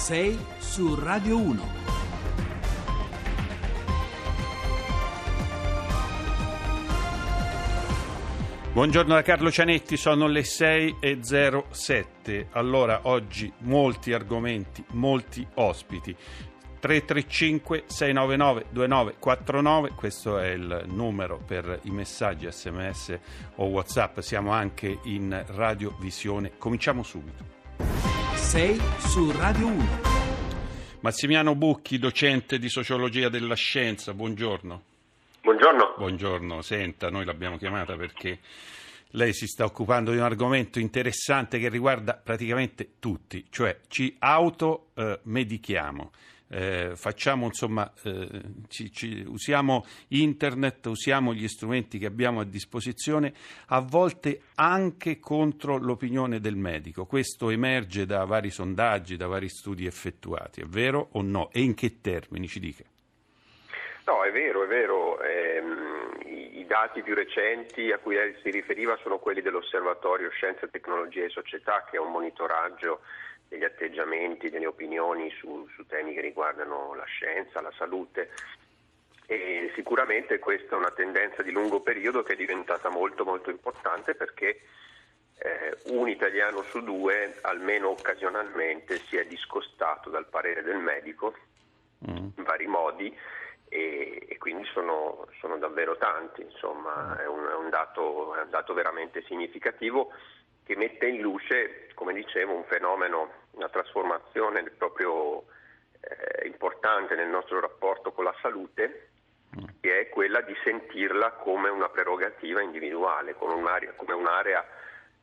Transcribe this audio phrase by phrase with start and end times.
[0.00, 1.62] 6 su Radio 1.
[8.72, 12.46] Buongiorno da Carlo Cianetti, sono le 6.07.
[12.52, 16.16] Allora, oggi molti argomenti, molti ospiti.
[16.80, 23.18] 335 699 2949, questo è il numero per i messaggi sms
[23.56, 26.52] o whatsapp, siamo anche in radiovisione.
[26.56, 27.59] Cominciamo subito.
[28.50, 30.00] 6 su Radio 1.
[31.02, 34.82] Massimiano Bucchi, docente di sociologia della scienza, buongiorno.
[35.40, 35.94] Buongiorno.
[35.96, 38.40] Buongiorno, senta, noi l'abbiamo chiamata perché
[39.10, 46.10] lei si sta occupando di un argomento interessante che riguarda praticamente tutti, cioè ci automedichiamo.
[46.12, 46.18] Eh,
[46.50, 48.28] facciamo insomma, eh,
[48.68, 53.32] ci, ci, usiamo internet, usiamo gli strumenti che abbiamo a disposizione,
[53.68, 57.06] a volte anche contro l'opinione del medico.
[57.06, 61.50] Questo emerge da vari sondaggi, da vari studi effettuati, è vero o no?
[61.52, 62.84] E in che termini ci dica?
[64.06, 65.22] No, è vero, è vero.
[65.22, 71.26] Ehm, I dati più recenti a cui lei si riferiva sono quelli dell'Osservatorio Scienze, Tecnologie
[71.26, 73.02] e Società, che è un monitoraggio
[73.50, 78.30] degli atteggiamenti, delle opinioni su, su temi che riguardano la scienza, la salute.
[79.26, 84.14] E sicuramente questa è una tendenza di lungo periodo che è diventata molto molto importante
[84.14, 84.60] perché
[85.38, 91.34] eh, un italiano su due, almeno occasionalmente, si è discostato dal parere del medico
[92.08, 92.28] mm.
[92.36, 93.16] in vari modi
[93.68, 98.50] e, e quindi sono, sono, davvero tanti, insomma è un, è, un dato, è un
[98.50, 100.12] dato veramente significativo
[100.64, 105.44] che mette in luce, come dicevo, un fenomeno, una trasformazione proprio
[106.00, 109.08] eh, importante nel nostro rapporto con la salute,
[109.80, 114.64] che è quella di sentirla come una prerogativa individuale, come un'area, come un'area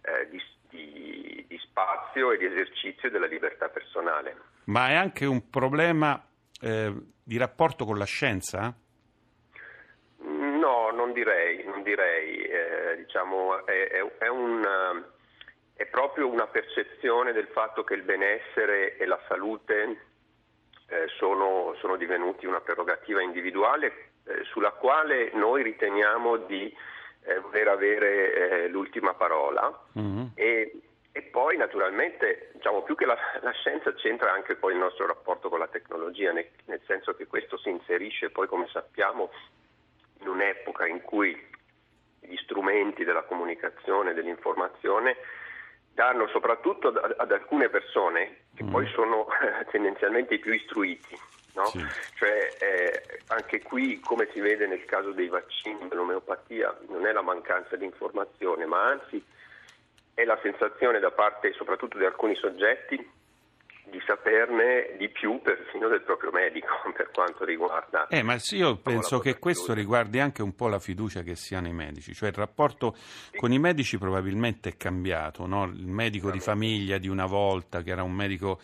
[0.02, 4.36] eh, di, di, di spazio e di esercizio della libertà personale.
[4.66, 6.22] Ma è anche un problema
[6.62, 8.76] eh, di rapporto con la scienza?
[10.20, 12.44] No, non direi, non direi.
[12.44, 14.61] Eh, diciamo, è, è, è, un,
[15.77, 20.02] è, proprio una percezione del fatto che il benessere e la salute
[20.88, 26.76] eh, sono, sono, divenuti una prerogativa individuale eh, sulla quale noi riteniamo di
[27.23, 30.26] eh, voler avere eh, l'ultima parola mm-hmm.
[30.36, 35.08] e, e poi naturalmente, diciamo, più che la, la, scienza c'entra anche poi il nostro
[35.08, 39.32] rapporto con la tecnologia, nel, nel, senso che questo si inserisce poi, come sappiamo,
[40.20, 41.36] in un'epoca in cui
[42.20, 45.17] gli strumenti della comunicazione, dell'informazione,
[45.98, 48.70] danno soprattutto ad, ad alcune persone, che mm.
[48.70, 49.26] poi sono
[49.72, 51.18] tendenzialmente i più istruiti,
[51.56, 51.66] no?
[51.66, 51.84] sì.
[52.14, 57.24] cioè eh, anche qui, come si vede nel caso dei vaccini, dell'omeopatia, non è la
[57.24, 59.26] mancanza di informazione, ma anzi
[60.14, 63.17] è la sensazione da parte soprattutto di alcuni soggetti
[64.27, 68.08] saperne di più persino del proprio medico per quanto riguarda.
[68.08, 71.55] Eh, ma sì, io penso che questo riguardi anche un po' la fiducia che si
[71.55, 73.37] ha nei medici, cioè il rapporto sì.
[73.37, 75.64] con i medici probabilmente è cambiato, no?
[75.66, 78.60] il medico di famiglia di una volta, che era un medico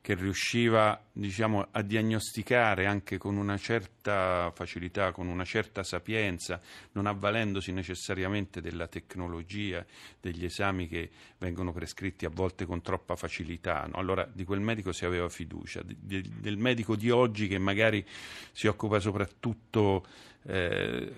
[0.00, 6.60] che riusciva diciamo, a diagnosticare anche con una certa facilità, con una certa sapienza,
[6.92, 9.84] non avvalendosi necessariamente della tecnologia,
[10.20, 13.86] degli esami che vengono prescritti a volte con troppa facilità.
[13.86, 13.98] No?
[13.98, 18.04] Allora di quel medico si aveva fiducia, del medico di oggi che magari
[18.52, 20.04] si occupa soprattutto
[20.46, 21.12] eh,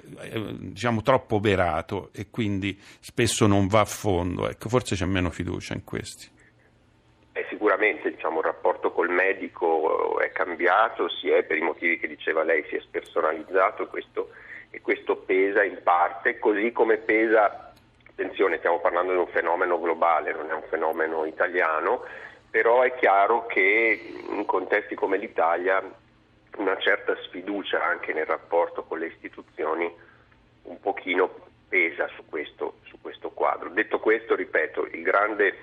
[0.59, 5.75] diciamo troppo operato e quindi spesso non va a fondo, ecco, forse c'è meno fiducia
[5.75, 6.29] in questi.
[7.33, 12.09] Eh, sicuramente diciamo, il rapporto col medico è cambiato, si è per i motivi che
[12.09, 14.31] diceva lei, si è spersonalizzato questo,
[14.71, 17.73] e questo pesa in parte, così come pesa,
[18.09, 22.03] attenzione stiamo parlando di un fenomeno globale, non è un fenomeno italiano,
[22.51, 25.83] però è chiaro che in contesti come l'Italia
[26.57, 29.91] una certa sfiducia anche nel rapporto con le istituzioni
[30.63, 33.71] un pochino pesa su questo, su questo quadro.
[33.71, 35.55] Detto questo, ripeto, il grande,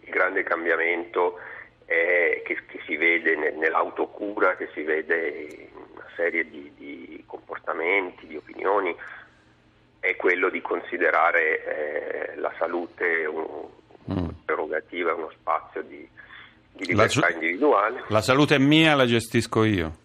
[0.00, 1.38] il grande cambiamento
[1.84, 8.26] è, che, che, si vede nell'autocura, che si vede in una serie di, di comportamenti,
[8.26, 8.96] di opinioni,
[10.00, 13.68] è quello di considerare eh, la salute un,
[14.10, 14.28] mm.
[14.44, 16.08] prerogativa, uno spazio di,
[16.72, 18.04] di libertà la, individuale.
[18.08, 20.00] La salute è mia, la gestisco io.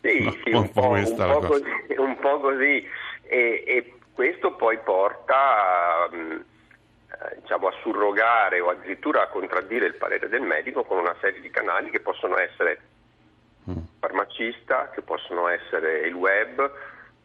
[0.00, 1.64] Sì, no, sì un, po', un, po così,
[1.96, 2.86] un, po', così,
[3.22, 9.94] e, e questo poi porta mm, eh, diciamo, a surrogare o addirittura a contraddire il
[9.94, 12.80] parere del medico con una serie di canali che possono essere
[13.70, 13.76] mm.
[14.00, 16.70] farmacista, che possono essere il web,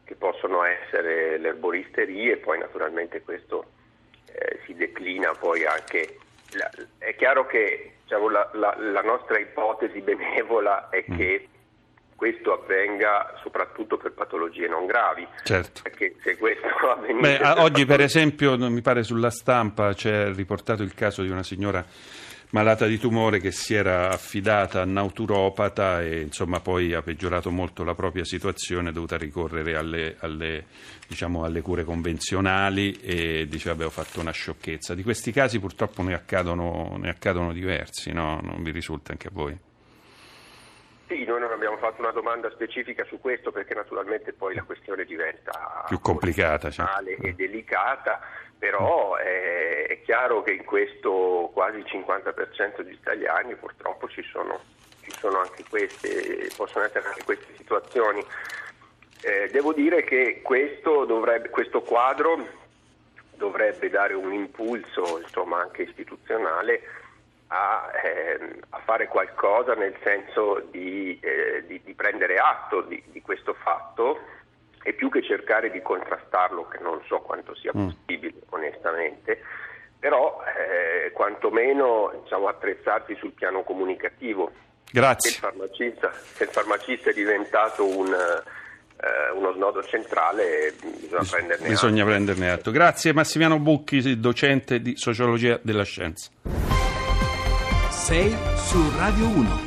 [0.04, 3.72] che possono essere le erboristerie poi naturalmente questo
[4.32, 6.18] eh, si declina poi anche
[6.98, 11.18] è chiaro che diciamo, la, la, la, nostra ipotesi benevola è mm.
[11.18, 11.48] che
[12.16, 15.28] questo avvenga soprattutto per patologie non gravi.
[15.44, 15.82] Certo.
[15.84, 17.38] Perché se questo avvenisse...
[17.38, 21.44] Beh, per oggi per esempio, mi pare sulla stampa c'è riportato il caso di una
[21.44, 21.86] signora
[22.52, 27.84] malata di tumore che si era affidata a nauturopata e insomma poi ha peggiorato molto
[27.84, 30.66] la propria situazione, è dovuta ricorrere alle, alle,
[31.08, 34.96] diciamo, alle cure convenzionali e dice vabbè ho fatto una sciocchezza.
[34.96, 38.40] Di questi casi purtroppo ne accadono, ne accadono diversi, no?
[38.42, 39.67] non vi risulta anche a voi?
[41.08, 45.06] Sì, noi non abbiamo fatto una domanda specifica su questo perché naturalmente poi la questione
[45.06, 47.08] diventa più complicata certo.
[47.08, 48.20] e delicata,
[48.58, 54.60] però è, è, chiaro che in questo quasi il 50% degli italiani purtroppo ci sono,
[55.02, 58.22] ci sono anche queste, possono essere anche queste situazioni.
[59.22, 62.46] Eh, devo dire che questo, dovrebbe, questo quadro
[63.38, 66.82] dovrebbe dare un impulso insomma, anche istituzionale
[67.48, 73.22] a, ehm, a, fare qualcosa nel senso di, eh, di, di prendere atto di, di,
[73.22, 74.20] questo fatto
[74.84, 77.88] e più che cercare di contrastarlo, che non so quanto sia mm.
[77.88, 78.50] possibile mm.
[78.50, 79.42] onestamente,
[80.00, 84.52] però eh, quantomeno diciamo, attrezzarsi sul piano comunicativo.
[84.92, 85.32] Grazie.
[85.32, 91.32] Se il farmacista, se il farmacista è diventato un, eh, uno snodo centrale, bisogna, Bis-
[91.32, 92.12] prenderne, bisogna atto.
[92.12, 92.72] prenderne atto.
[92.72, 96.30] Grazie Massimiliano Bucchi, docente di sociologia della scienza.
[98.08, 99.67] 6 su Radio 1.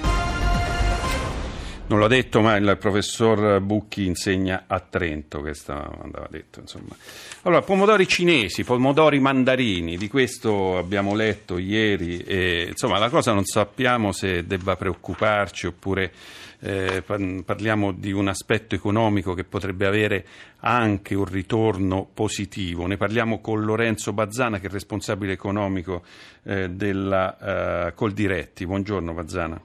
[1.90, 6.94] Non l'ho detto, ma il professor Bucchi insegna a Trento, questo andava detto, insomma.
[7.42, 13.44] Allora, pomodori cinesi, pomodori mandarini, di questo abbiamo letto ieri e insomma la cosa non
[13.44, 16.12] sappiamo se debba preoccuparci oppure
[16.60, 20.24] eh, parliamo di un aspetto economico che potrebbe avere
[20.60, 22.86] anche un ritorno positivo.
[22.86, 26.04] Ne parliamo con Lorenzo Bazzana che è responsabile economico
[26.44, 28.64] eh, della eh, Coldiretti.
[28.64, 29.60] Buongiorno Bazzana.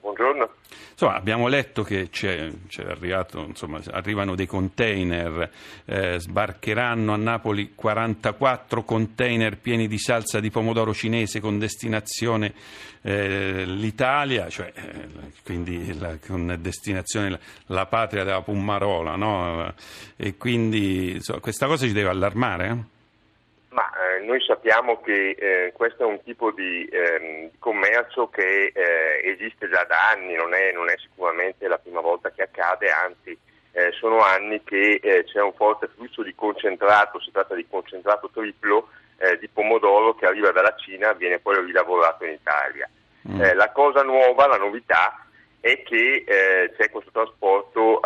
[0.00, 0.55] Buongiorno.
[0.90, 5.50] Insomma, abbiamo letto che c'è, c'è arrivato, insomma, arrivano dei container,
[5.84, 12.54] eh, sbarcheranno a Napoli 44 container pieni di salsa di pomodoro cinese con destinazione
[13.02, 15.08] eh, l'Italia, cioè, eh,
[15.44, 19.74] quindi la, con destinazione la, la, patria della Pummarola, no?
[20.16, 22.94] E quindi insomma, questa cosa ci deve allarmare?
[24.06, 24.24] Eh?
[24.24, 29.84] Noi sappiamo che eh, questo è un tipo di eh, commercio che eh, esiste già
[29.84, 33.36] da anni, non è, non è, sicuramente la prima volta che accade, anzi
[33.72, 38.88] eh, sono anni che c'è un forte flusso di concentrato, si tratta di concentrato triplo
[39.40, 42.86] di pomodoro che arriva dalla Cina e viene poi rilavorato in Italia.
[43.26, 43.40] Mm.
[43.54, 45.24] la cosa nuova, la novità
[45.58, 46.22] è che
[46.76, 48.00] c'è questo trasporto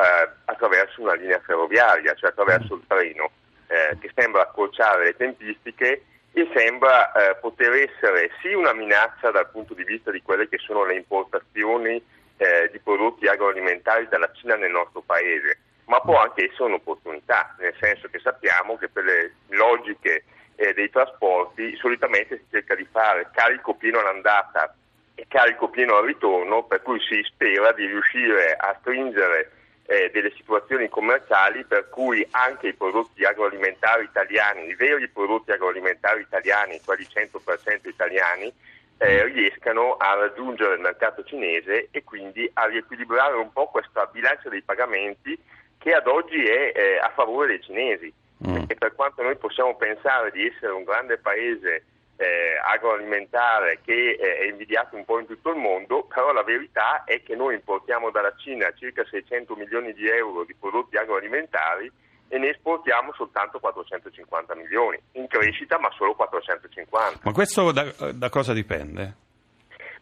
[0.44, 3.30] attraverso una linea ferroviaria, cioè attraverso il treno
[3.70, 6.02] eh, che sembra accorciare le tempistiche
[6.32, 10.58] e sembra eh, poter essere sì una minaccia dal punto di vista di quelle che
[10.58, 12.02] sono le importazioni
[12.36, 17.74] eh, di prodotti agroalimentari dalla Cina nel nostro paese, ma può anche essere un'opportunità, nel
[17.80, 20.24] senso che sappiamo che per le logiche
[20.56, 24.74] eh, dei trasporti solitamente si cerca di fare carico pieno all'andata
[25.14, 29.52] e carico pieno al ritorno, per cui si spera di riuscire a stringere
[29.90, 36.20] eh, delle situazioni commerciali per cui anche i prodotti agroalimentari italiani, i veri prodotti agroalimentari
[36.20, 38.52] italiani, quelli 100% italiani,
[38.98, 44.48] eh, riescano a raggiungere il mercato cinese e quindi a riequilibrare un po' questa bilancia
[44.48, 45.36] dei pagamenti
[45.78, 48.12] che ad oggi è eh, a favore dei cinesi.
[48.46, 48.54] Mm.
[48.54, 51.84] Perché per quanto noi possiamo pensare di essere un grande paese
[52.20, 57.04] eh, agroalimentare che eh, è invidiato un po' in tutto il mondo, però la verità
[57.04, 61.90] è che noi importiamo dalla Cina circa 600 milioni di euro di prodotti agroalimentari
[62.28, 67.20] e ne esportiamo soltanto 450 milioni, in crescita ma solo 450.
[67.22, 69.14] Ma questo da, da cosa dipende?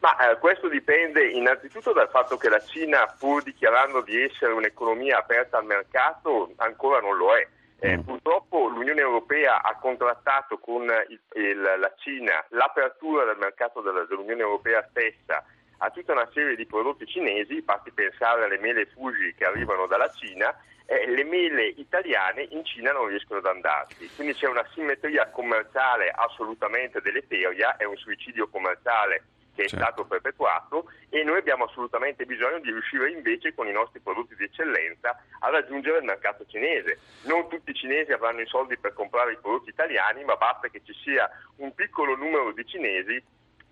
[0.01, 5.19] Ma eh, questo dipende innanzitutto dal fatto che la Cina, pur dichiarando di essere un'economia
[5.19, 7.47] aperta al mercato, ancora non lo è.
[7.81, 8.01] Eh, mm.
[8.01, 14.43] Purtroppo l'Unione Europea ha contrattato con il, il, la Cina l'apertura del mercato della, dell'Unione
[14.43, 15.45] Europea stessa
[15.79, 20.11] a tutta una serie di prodotti cinesi, basti pensare alle mele Fuji che arrivano dalla
[20.11, 20.53] Cina,
[20.87, 24.11] eh, le mele italiane in Cina non riescono ad andarsi.
[24.17, 29.23] Quindi c'è una simmetria commerciale assolutamente deleteria, è un suicidio commerciale
[29.59, 29.85] che è certo.
[29.85, 34.45] stato perpetuato e noi abbiamo assolutamente bisogno di riuscire invece con i nostri prodotti di
[34.45, 37.01] eccellenza a raggiungere il mercato cinese.
[37.25, 40.81] Non tutti i cinesi avranno i soldi per comprare i prodotti italiani, ma basta che
[40.85, 43.21] ci sia un piccolo numero di cinesi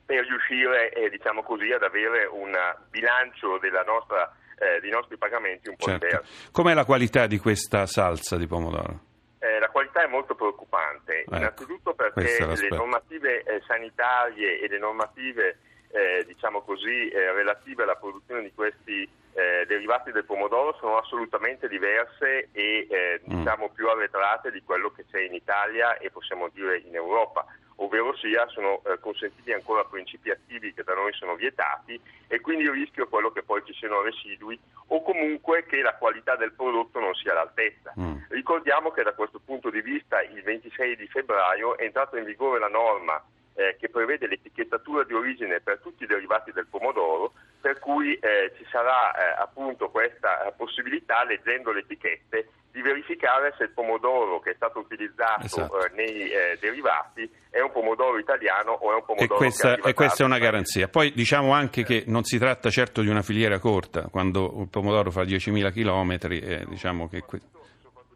[0.04, 2.52] per riuscire eh, diciamo così, ad avere un
[2.90, 6.04] bilancio nostra, eh, dei nostri pagamenti un po' certo.
[6.04, 6.50] diverso.
[6.50, 9.00] Com'è la qualità di questa salsa di pomodoro?
[9.38, 14.78] Eh, la qualità è molto preoccupante, Ecco, innanzitutto perché le normative eh, sanitarie e le
[14.78, 15.58] normative
[15.90, 21.68] eh, diciamo così, eh, relative alla produzione di questi eh, derivati del pomodoro sono assolutamente
[21.68, 23.38] diverse e eh, Mm.
[23.38, 27.44] diciamo più arretrate di quello che c'è in Italia e possiamo dire in Europa,
[27.76, 32.64] ovvero sia sono eh, consentiti ancora principi attivi che da noi sono vietati e quindi
[32.64, 36.52] il rischio è quello che poi ci siano residui o comunque che la qualità del
[36.52, 37.92] prodotto non sia all'altezza.
[37.98, 38.16] Mm.
[38.28, 42.60] Ricordiamo che da questo punto di vista il 26 di febbraio è entrata in vigore
[42.60, 43.22] la norma
[43.56, 48.52] eh, che prevede l'etichettatura di origine per tutti i derivati del pomodoro, per cui eh,
[48.56, 54.38] ci sarà eh, appunto questa eh, possibilità, leggendo le etichette, di verificare se il pomodoro
[54.40, 55.86] che è stato utilizzato Esatto.
[55.86, 59.76] eh, nei eh, derivati è un pomodoro italiano o è un E pomodoro che questa,
[59.76, 60.86] e questa è una garanzia.
[60.88, 65.10] Poi diciamo anche che non si tratta certo di una filiera corta, quando il pomodoro
[65.10, 67.22] fa 10.000 chilometri, eh, diciamo che...
[67.22, 67.40] que-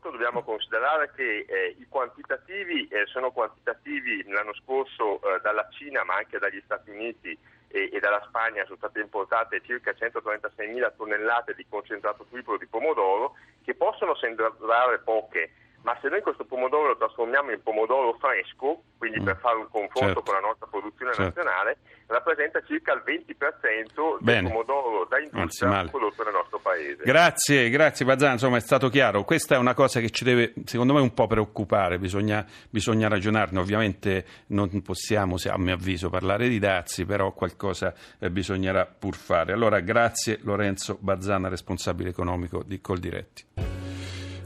[0.01, 6.05] Soprattutto dobbiamo considerare che eh, i quantitativi eh, sono quantitativi l'anno scorso eh, dalla Cina
[6.05, 7.37] ma anche dagli Stati Uniti
[7.69, 13.35] e, e dalla Spagna sono state importate circa 136.000 tonnellate di concentrato triplo di pomodoro
[13.63, 15.53] che possono sembrare poche,
[15.83, 19.25] ma se noi questo pomodoro lo trasformiamo in pomodoro fresco, quindi Mm.
[19.25, 20.23] per fare un confronto Certo.
[20.23, 21.41] con la nostra produzione Certo.
[21.43, 24.43] nazionale, rappresenta circa il 20% Bene.
[24.43, 27.03] del pomodoro da industria prodotto nel nostro paese.
[27.05, 29.25] Grazie, grazie Bazzan, insomma è stato chiaro.
[29.25, 33.59] Questa è una cosa che ci deve, secondo me, un po' preoccupare, bisogna, bisogna ragionarne.
[33.59, 39.53] Ovviamente non possiamo, a mio avviso, parlare di dazi, però qualcosa eh, bisognerà pur fare.
[39.53, 43.70] Allora, grazie Lorenzo Bazzana, responsabile economico di Coldiretti.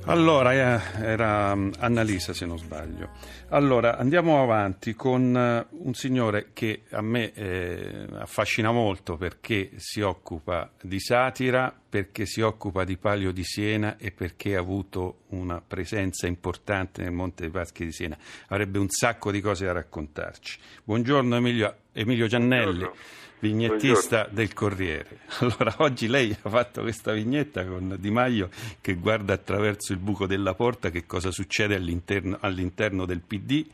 [0.06, 3.08] Allora, eh, era mm, Annalisa se non sbaglio.
[3.48, 10.02] Allora, andiamo avanti con eh, un signore che a me eh, affascina molto perché si
[10.02, 15.62] occupa di satira, perché si occupa di Palio di Siena e perché ha avuto una
[15.66, 18.18] presenza importante nel Monte dei Paschi di Siena.
[18.48, 20.58] Avrebbe un sacco di cose da raccontarci.
[20.84, 22.94] Buongiorno Emilio, Emilio Giannelli Buongiorno.
[23.38, 25.20] vignettista del Corriere.
[25.40, 30.26] Allora, oggi lei ha fatto questa vignetta con Di Maio che guarda attraverso il buco
[30.26, 33.64] della porta che cosa succede all'interno, all'interno del PD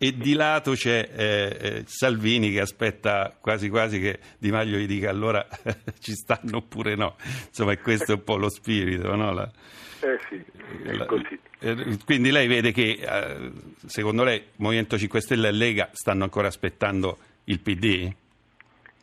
[0.00, 4.86] e di lato c'è eh, eh, Salvini che aspetta quasi quasi che Di Maio gli
[4.86, 5.46] dica allora
[5.98, 7.16] ci stanno oppure no.
[7.48, 9.32] Insomma, questo è un po' lo spirito, no?
[9.32, 9.50] La-
[10.00, 10.42] Eh sì,
[10.84, 11.06] è la-
[11.60, 13.50] eh, quindi lei vede che eh,
[13.86, 17.18] secondo lei Movimento 5 Stelle e Lega stanno ancora aspettando
[17.48, 18.12] il PD?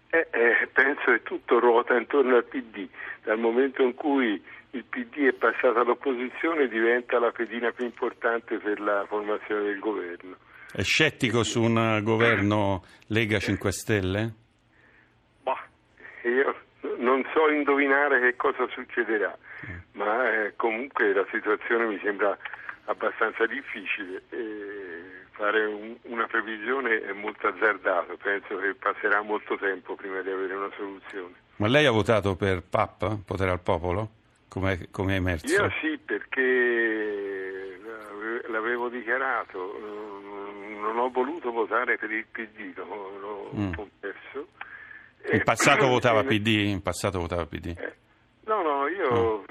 [0.10, 2.88] Eh, eh, penso che tutto ruota intorno al PD.
[3.24, 8.80] Dal momento in cui il PD è passato all'opposizione diventa la pedina più importante per
[8.80, 10.36] la formazione del governo.
[10.72, 14.34] È scettico su un eh, governo Lega 5 Stelle?
[15.42, 15.66] Bah,
[16.24, 16.56] io
[16.98, 19.36] non so indovinare che cosa succederà,
[19.94, 22.38] ma eh, comunque la situazione mi sembra
[22.86, 24.22] abbastanza difficile.
[24.30, 24.95] e
[25.36, 30.54] fare un- una previsione è molto azzardato, penso che passerà molto tempo prima di avere
[30.56, 31.34] una soluzione.
[31.58, 34.10] Ma lei ha votato per PAP, Potere al Popolo?
[34.50, 35.46] Come come è emerso?
[35.48, 39.78] Io sì, perché l'ave- l'avevo dichiarato,
[40.80, 43.74] non ho voluto votare per il PD, l'ho, Mm.
[43.74, 44.48] confesso.
[45.32, 46.48] In passato Eh, votava PD?
[46.68, 47.74] In passato votava PD.
[47.78, 47.94] eh,
[48.46, 49.46] No, no, io, eh,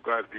[0.00, 0.38] guardi,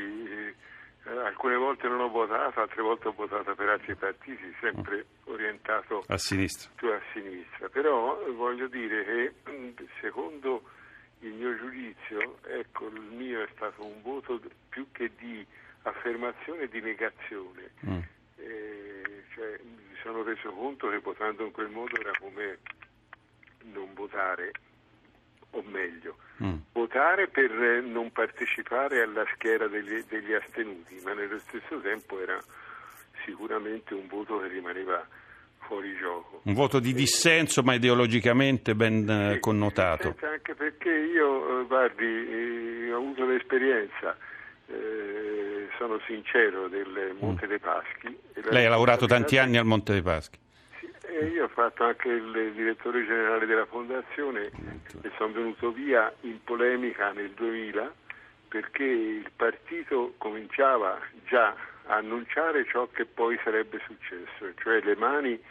[1.48, 6.18] alcune volte non ho votato, altre volte ho votato per altri partiti, sempre orientato A
[6.18, 6.70] sinistra.
[6.76, 9.34] più a sinistra, però voglio dire che
[10.02, 10.64] secondo
[11.22, 14.40] il mio giudizio, ecco, il mio è stato un voto
[14.70, 15.46] più che di
[15.84, 17.72] affermazione e di negazione.
[17.86, 18.00] Mm.
[18.36, 22.60] Eh, cioè, mi sono reso conto che votando in quel modo era come
[23.74, 24.52] non votare,
[25.52, 26.54] o meglio, Mm.
[26.72, 32.40] votare per eh, non partecipare alla schiera degli, degli astenuti, ma nello stesso tempo era
[33.26, 35.04] sicuramente un voto che rimaneva
[35.68, 36.42] fuori gioco.
[36.44, 40.16] Un voto di dissenso, ma ideologicamente ben eh, Sì, connotato.
[40.22, 44.16] Anche perché io, eh, guardi, eh, ho avuto l'esperienza,
[44.68, 48.10] eh, sono sincero, del Monte dei Paschi.
[48.10, 48.44] Mm.
[48.52, 50.38] Lei ha lavorato tanti anni al Monte dei Paschi.
[51.08, 54.52] Sì, e io ho fatto anche il direttore generale della fondazione
[55.02, 57.94] e sono venuto via in polemica nel 2000
[58.50, 65.42] perché il partito cominciava già a annunciare ciò che poi sarebbe successo, cioè le mani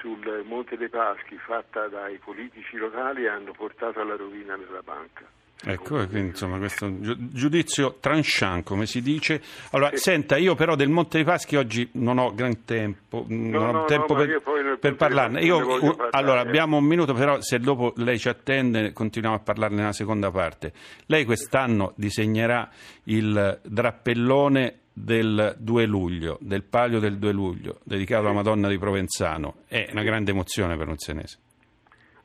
[0.00, 5.24] sul Monte dei Paschi fatta dai politici locali hanno portato alla rovina della banca.
[5.64, 9.40] Ecco, quindi insomma questo giudizio tranchant, come si dice.
[9.70, 13.72] Allora, senta, io però del Monte dei Paschi oggi non ho gran tempo, non ho
[13.72, 15.40] no, tempo no, per, io per parlarne.
[15.42, 16.08] Io, parlare.
[16.10, 20.32] allora, abbiamo un minuto, però se dopo lei ci attende continuiamo a parlarne nella seconda
[20.32, 20.72] parte.
[21.06, 22.68] Lei quest'anno disegnerà
[23.04, 29.58] il drappellone del 2 luglio, del palio del 2 luglio, dedicato alla Madonna di Provenzano,
[29.68, 31.38] è una grande emozione per un senese.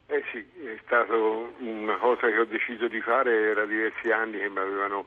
[0.08, 0.44] Eh sì,
[0.88, 5.06] stata una cosa che ho deciso di fare, era diversi anni che mi avevano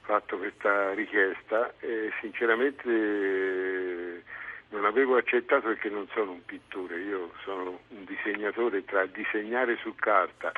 [0.00, 4.24] fatto questa richiesta e sinceramente
[4.70, 9.94] non avevo accettato perché non sono un pittore, io sono un disegnatore, tra disegnare su
[9.94, 10.52] carta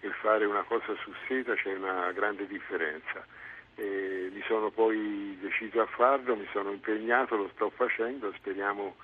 [0.00, 3.24] e fare una cosa su seta c'è una grande differenza.
[3.76, 8.96] E mi sono poi deciso a farlo, mi sono impegnato, lo sto facendo, speriamo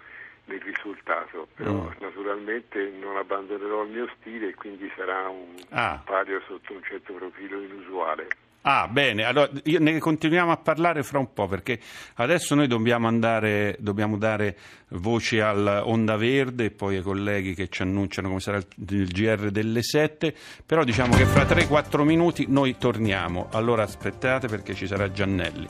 [0.47, 2.01] nel risultato, però mm.
[2.01, 6.03] naturalmente non abbandonerò il mio stile e quindi sarà un ah.
[6.05, 8.29] palio sotto un certo profilo inusuale.
[8.65, 11.81] Ah, bene, allora ne continuiamo a parlare fra un po' perché
[12.17, 14.57] adesso noi dobbiamo andare, dobbiamo dare
[14.91, 19.51] voce all'Onda Verde e poi ai colleghi che ci annunciano come sarà il, il GR
[19.51, 20.33] delle 7,
[20.65, 25.67] però diciamo che fra 3-4 minuti noi torniamo, allora aspettate perché ci sarà Giannelli.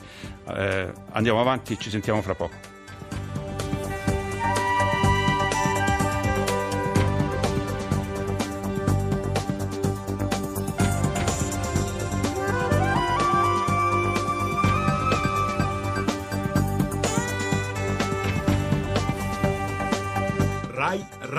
[0.55, 2.72] Eh, andiamo avanti ci sentiamo fra poco.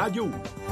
[0.04, 0.63] Radio 1.